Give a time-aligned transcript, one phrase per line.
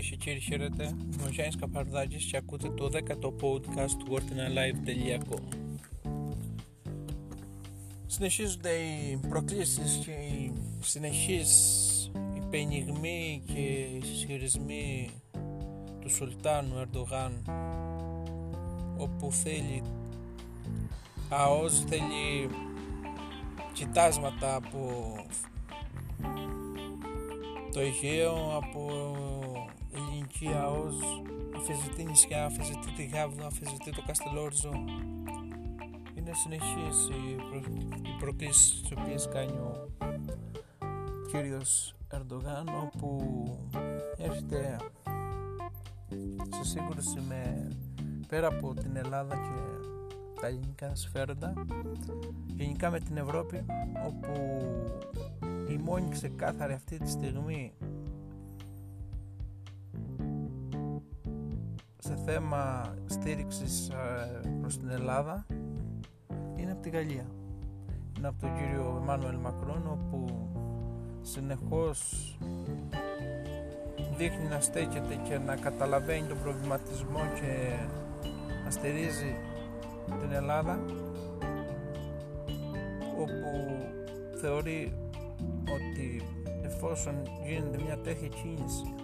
[0.00, 5.42] Κυρίες και κύριοι χαίρετε, είμαι ο Γιάννης Καπαρδάκης και ακούτε το 10ο podcast του wordinalive.com
[8.06, 11.50] Συνεχίζονται οι προκλήσεις και οι συνεχείς
[12.36, 15.10] υπενιγμοί και οι συσχετισμοί
[16.00, 17.32] του Σουλτάνου Ερντογάν
[18.96, 19.82] όπου θέλει
[21.28, 22.48] ΑΟΣ θέλει
[23.72, 25.14] κοιτάσματα από
[27.72, 28.90] το Αιγαίο από
[30.30, 31.22] ελληνική ΑΟΣ
[31.56, 34.72] αφιζητεί νησιά, αφιζητεί τη Γάβδο, αφιζητεί το Καστελόρζο.
[36.14, 37.58] Είναι συνεχείς οι, προ...
[38.02, 39.88] οι προκλήσεις τις οποίες κάνει ο
[41.30, 43.20] κύριος Ερντογάν όπου
[44.16, 44.76] έρχεται
[46.50, 47.68] σε σύγκρουση με
[48.28, 49.88] πέρα από την Ελλάδα και
[50.40, 51.52] τα ελληνικά σφαίροντα
[52.46, 53.66] γενικά με την Ευρώπη
[54.06, 54.32] όπου
[55.68, 57.72] η μόνη ξεκάθαρη αυτή τη στιγμή
[62.32, 65.46] θέμα στήριξης ε, προς την Ελλάδα
[66.56, 67.26] είναι από τη Γαλλία.
[68.16, 70.48] Είναι από τον κύριο Εμμάνουελ Μακρόν όπου
[71.22, 72.38] συνεχώς
[74.16, 77.76] δείχνει να στέκεται και να καταλαβαίνει τον προβληματισμό και
[78.64, 79.36] να στηρίζει
[80.20, 80.80] την Ελλάδα
[83.18, 83.60] όπου
[84.40, 84.92] θεωρεί
[85.64, 86.22] ότι
[86.62, 87.14] εφόσον
[87.46, 88.94] γίνεται μια τέτοια κίνηση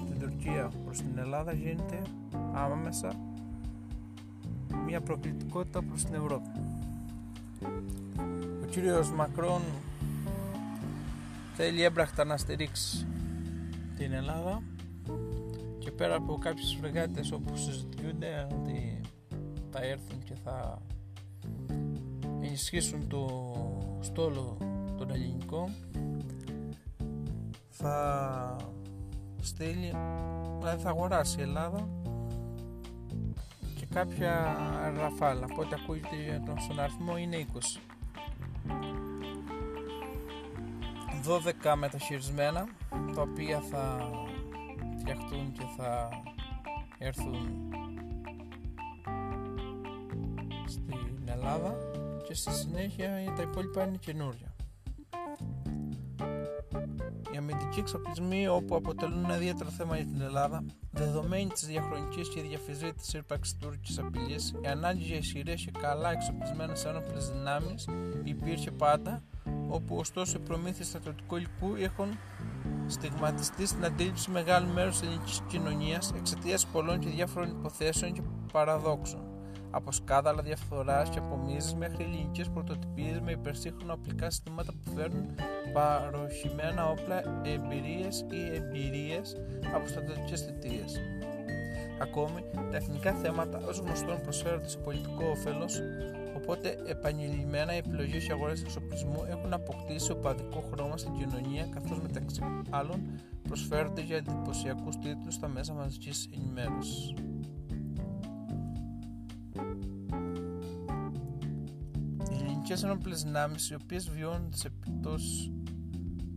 [0.00, 2.02] στην Τουρκία προς την Ελλάδα γίνεται
[2.52, 3.12] άμεσα
[4.86, 6.48] μια προκλητικότητα προς την Ευρώπη.
[8.62, 9.62] Ο κύριος Μακρόν
[11.54, 13.06] θέλει έμπρακτα να στηρίξει
[13.96, 14.62] την Ελλάδα
[15.78, 19.00] και πέρα από κάποιες φρεγάτες όπου συζητιούνται ότι
[19.70, 20.82] θα έρθουν και θα
[22.42, 23.26] ενισχύσουν το
[24.00, 24.56] στόλο
[24.96, 25.68] τον ελληνικό
[27.68, 28.56] θα
[29.42, 29.92] στείλει
[30.58, 31.88] δηλαδή θα αγοράσει η Ελλάδα
[33.74, 34.56] και κάποια
[34.96, 37.58] ραφάλα από ό,τι ακούγεται στον αριθμό είναι 20
[41.24, 42.68] 12 μεταχειρισμένα
[43.14, 44.10] τα οποία θα
[44.98, 46.08] φτιαχτούν και θα
[46.98, 47.72] έρθουν
[50.66, 51.76] στην Ελλάδα
[52.26, 54.51] και στη συνέχεια τα υπόλοιπα είναι καινούρια.
[57.72, 62.40] Οι αμυντικοί εξοπλισμοί όπου αποτελούν ένα ιδιαίτερο θέμα για την Ελλάδα, δεδομένη της διαχρονικής και
[62.40, 67.88] διαφυζήτηση ύπαρξη τουρκικής απειλής, η ανάγκη για ισχυρές και καλά εξοπλισμένες ένοπλες δυνάμεις
[68.24, 69.22] υπήρχε πάντα,
[69.68, 72.18] όπου ωστόσο οι προμήθειες στρατιωτικού υλικού έχουν
[72.86, 78.22] στιγματιστεί στην αντίληψη μεγάλου μέρους της ελληνικής κοινωνίας εξαιτίας πολλών και διάφορων υποθέσεων και
[78.52, 79.31] παραδόξων.
[79.74, 85.26] Από σκάνδαλα διαφθοράς και απομίζει μέχρι ελληνικές πρωτοτυπίες με υπερσύγχρονα οπλικά συστήματα που φέρνουν
[85.72, 89.36] παροχημένα όπλα, εμπειρίες ή εμπειρίες
[89.74, 91.00] από στρατιωτικές θητείες.
[92.02, 95.80] Ακόμη, τα εθνικά θέματα ως γνωστόν προσφέρονται σε πολιτικό όφελος,
[96.36, 102.40] οπότε επανειλημμένα οι επιλογές και αγορές εξοπλισμού έχουν αποκτήσει οπαδικό χρώμα στην κοινωνία, καθώς μεταξύ
[102.70, 107.14] άλλων προσφέρονται για εντυπωσιακούς τίτλους στα μέσα μαζικής ενημέρωσης.
[112.72, 115.50] Οι ελληνικέ ενόπλε δυνάμεις, οι οποίες βιώνουν τις επιπτώσεις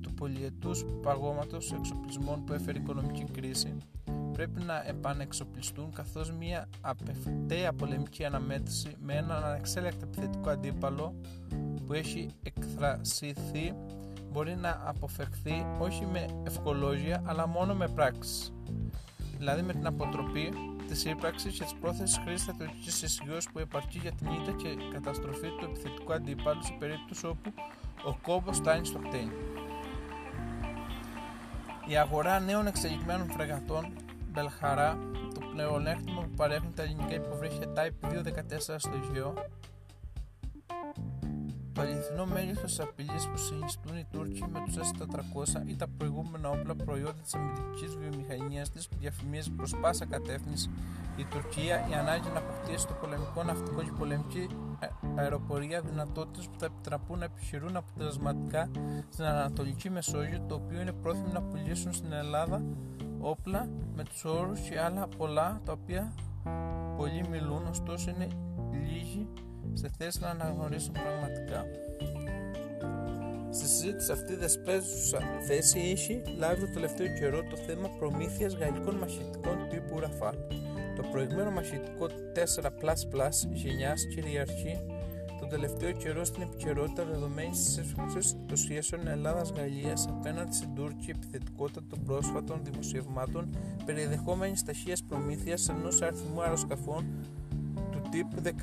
[0.01, 3.77] του πολιετούς παγώματος εξοπλισμών που έφερε η οικονομική κρίση,
[4.33, 11.15] πρέπει να επανεξοπλιστούν καθώς μια απευθέα πολεμική αναμέτρηση με έναν ανεξέλεκτο επιθετικό αντίπαλο
[11.85, 13.73] που έχει εκθρασιθεί
[14.31, 18.53] μπορεί να αποφευχθεί όχι με ευκολόγια αλλά μόνο με πράξεις.
[19.37, 20.53] Δηλαδή με την αποτροπή
[20.87, 25.47] της ύπαρξης και της πρόθεσης χρήσης στρατιωτικής ισχύως που επαρκεί για την ήττα και καταστροφή
[25.47, 27.53] του επιθετικού αντίπαλου σε περίπτωση όπου
[28.05, 29.31] ο κόμπος φτάνει στο χτένι.
[31.87, 33.93] Η αγορά νέων εξελιγμένων φρεγατών
[34.31, 34.97] Μπελχαρά,
[35.33, 39.64] το πλεονέκτημα που παρέχουν τα ελληνικά υποβρύχια Type 214 στο Αιγαίο, το
[41.81, 46.75] αληθινό μέγεθο τη απειλή που συνιστούν οι Τούρκοι με τους S400 ή τα προηγούμενα όπλα
[46.75, 50.69] προϊόντα της αμυντική βιομηχανίας της που διαφημίζει προς πάσα κατεύθυνση
[51.17, 54.47] η Τουρκία η ανάγκη να αποκτήσει το πολεμικό ναυτικό και πολεμική
[55.15, 58.69] αεροπορία δυνατότητες που θα επιτραπούν να επιχειρούν αποτελεσματικά
[59.09, 62.63] στην Ανατολική Μεσόγειο, το οποίο είναι πρόθυμοι να πουλήσουν στην Ελλάδα
[63.19, 66.13] όπλα με τους όρους και άλλα πολλά τα οποία
[66.97, 68.27] πολλοί μιλούν ωστόσο είναι
[68.71, 69.27] λίγοι
[69.77, 71.65] σε θέση να αναγνωρίσουν πραγματικά.
[73.49, 79.57] Στη συζήτηση αυτή δεσπέζουσα θέση έχει λάβει το τελευταίο καιρό το θέμα προμήθειας γαλλικών μαχητικών
[79.69, 80.37] τύπου Rafale.
[80.95, 84.79] Το προηγμένο μαχητικό 4++ γενιάς κυριαρχεί
[85.39, 91.81] τον τελευταίο καιρό στην επικαιρότητα δεδομένης της έσφυξη των σχέσεων Ελλάδα-Γαλλία απέναντι στην Τούρκη επιθετικότητα
[91.89, 93.49] των πρόσφατων δημοσιευμάτων
[93.85, 97.05] περιεδεχόμενη ταχείας προμήθειας ενός αριθμού αεροσκαφών
[98.23, 98.55] του τύπου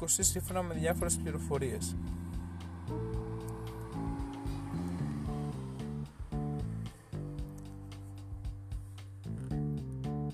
[0.00, 1.96] 18-20 σύμφωνα με διάφορες πληροφορίες.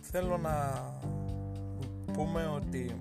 [0.00, 0.84] Θέλω να
[2.12, 2.96] πούμε ότι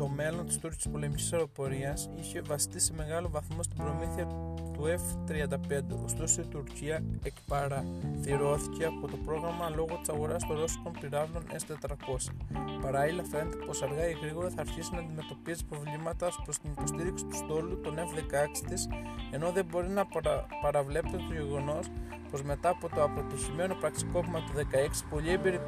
[0.00, 4.26] το μέλλον της τουρκικής πολεμικής αεροπορίας είχε βαστεί σε μεγάλο βαθμό στην προμήθεια
[4.72, 11.42] του F-35, ωστόσο η Τουρκία εκπαραθυρώθηκε από το πρόγραμμα λόγω της αγοράς των ρώσικων πυράβλων
[11.52, 12.32] S-400.
[12.80, 17.36] Παράλληλα φαίνεται πως αργά ή γρήγορα θα αρχίσει να αντιμετωπίζει προβλήματα προς την υποστήριξη του
[17.36, 18.88] στόλου των F-16 της,
[19.30, 20.46] ενώ δεν μπορεί να παρα...
[20.62, 21.86] παραβλέπεται το γεγονός
[22.30, 24.62] πως μετά από το αποτυχημένο πραξικόπημα του 16
[25.10, 25.60] πολλοί έμπειροι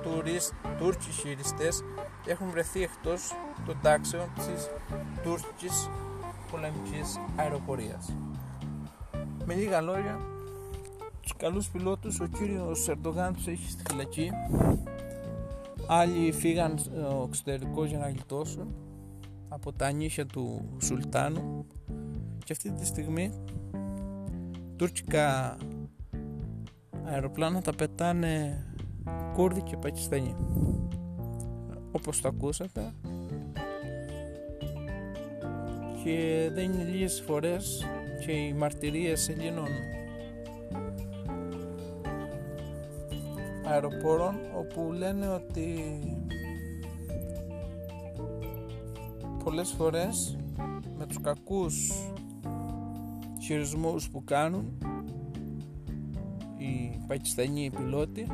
[0.79, 1.85] Τούρκοι χειριστές
[2.27, 3.33] έχουν βρεθεί εκτός
[3.67, 4.71] των τάξεων της
[5.23, 5.89] τουρκικής
[6.51, 8.13] πολεμικής αεροπορίας.
[9.45, 10.21] Με λίγα λόγια,
[11.23, 14.31] τους καλούς πιλότους ο κύριος Ερντογάν τους έχει στη φυλακή
[15.87, 18.75] άλλοι φύγαν στο εξωτερικό για να γλιτώσουν
[19.49, 21.67] από τα νύχια του Σουλτάνου
[22.45, 23.33] και αυτή τη στιγμή
[24.77, 25.57] τουρκικά
[27.05, 28.65] αεροπλάνα τα πετάνε
[29.33, 30.37] Κούρδοι και Πακιστανοί.
[31.93, 32.93] Όπως το ακούσατε.
[36.05, 37.87] Και δεν είναι λίγες φορές
[38.25, 39.69] και οι μαρτυρίες Ελλήνων
[43.73, 45.79] αεροπόρων όπου λένε ότι
[49.45, 50.37] πολλές φορές
[50.99, 51.93] με τους κακούς
[53.43, 54.92] χειρισμούς που κάνουν οι
[57.07, 58.27] Πακιστανοί πιλότοι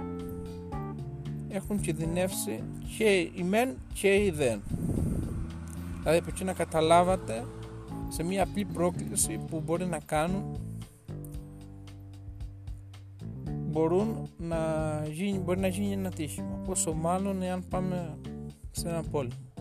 [1.49, 2.63] έχουν κινδυνεύσει
[2.99, 3.05] και
[3.35, 4.63] οι μεν και οι δεν.
[5.99, 7.47] Δηλαδή από εκεί να καταλάβατε
[8.09, 10.57] σε μια απλή πρόκληση που μπορεί να κάνουν
[13.71, 14.57] μπορούν να
[15.11, 18.19] γίνει, μπορεί να γίνει ένα τύχημα πόσο μάλλον εάν πάμε
[18.71, 19.53] σε ένα πόλεμο.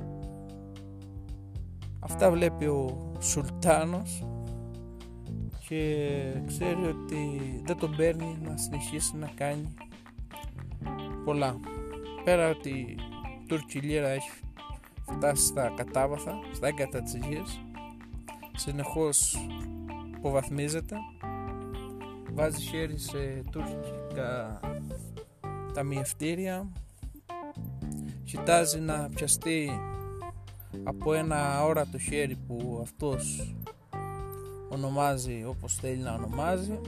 [2.00, 4.24] Αυτά βλέπει ο Σουλτάνος
[5.68, 9.74] και ξέρει ότι δεν τον παίρνει να συνεχίσει να κάνει
[11.26, 11.60] πολλά.
[12.24, 12.98] Πέρα ότι η
[13.48, 14.30] Τούρκη Λύρα έχει
[15.16, 17.60] φτάσει στα κατάβαθα, στα έγκατα της υγείας
[18.56, 19.38] συνεχώς
[20.16, 20.96] υποβαθμίζεται
[22.34, 24.60] βάζει χέρι σε τουρκικά
[25.74, 26.72] ταμιευτήρια
[28.24, 29.80] κοιτάζει να πιαστεί
[30.84, 33.56] από ένα όρατο χέρι που αυτός
[34.70, 36.80] ονομάζει όπως θέλει να ονομάζει.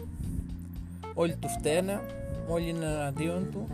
[1.13, 2.01] Όλοι του φταίνε
[2.49, 3.67] όλοι είναι εναντίον του.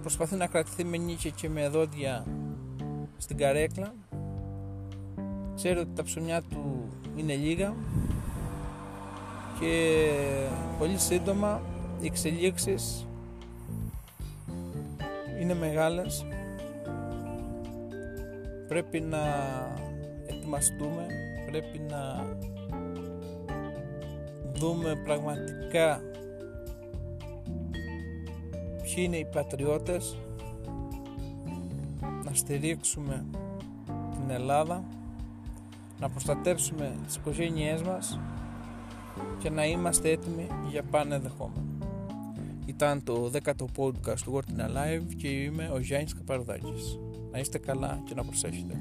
[0.00, 2.24] Προσπαθεί να κρατηθεί με νύχια και με δόντια
[3.16, 3.94] στην καρέκλα.
[5.54, 7.74] Ξέρει ότι τα ψωμιά του είναι λίγα
[9.60, 9.94] και
[10.78, 11.60] πολύ σύντομα
[12.00, 13.06] οι εξελίξεις
[15.40, 16.26] είναι μεγάλες.
[18.68, 19.18] Πρέπει να
[20.26, 21.06] ετοιμαστούμε
[21.52, 22.36] πρέπει να
[24.54, 26.00] δούμε πραγματικά
[28.82, 30.16] ποιοι είναι οι πατριώτες
[32.24, 33.24] να στηρίξουμε
[33.86, 34.84] την Ελλάδα
[36.00, 38.20] να προστατεύσουμε τις οικογένειές μας
[39.38, 41.78] και να είμαστε έτοιμοι για πάνε δεχόμενο.
[42.66, 46.98] Ήταν το 10ο podcast του World in Alive και είμαι ο Γιάννης Καπαρδάκης.
[47.32, 48.80] Να είστε καλά και να προσέχετε.